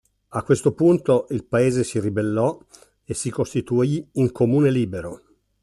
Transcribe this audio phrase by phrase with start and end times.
[0.31, 2.57] A questo punto il paese si ribellò
[3.03, 5.21] e si costituì in Comune libero.